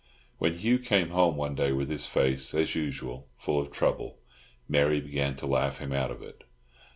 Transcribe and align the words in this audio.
When 0.39 0.55
Hugh 0.57 0.79
came 0.79 1.09
home 1.09 1.35
one 1.37 1.53
day 1.53 1.71
with 1.71 1.87
his 1.87 2.07
face, 2.07 2.55
as 2.55 2.73
usual, 2.73 3.29
full 3.37 3.59
of 3.61 3.69
trouble, 3.69 4.17
Mary 4.67 4.99
began 4.99 5.35
to 5.35 5.45
laugh 5.45 5.77
him 5.77 5.93
out 5.93 6.09
of 6.09 6.23
it. 6.23 6.43